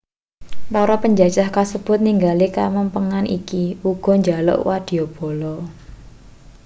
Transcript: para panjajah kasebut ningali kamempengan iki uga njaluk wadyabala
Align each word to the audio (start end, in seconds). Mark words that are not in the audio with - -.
para 0.73 0.95
panjajah 1.03 1.47
kasebut 1.55 1.99
ningali 2.03 2.47
kamempengan 2.57 3.25
iki 3.37 3.63
uga 3.91 4.13
njaluk 4.19 4.59
wadyabala 4.67 5.53